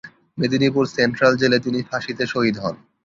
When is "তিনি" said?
1.65-1.79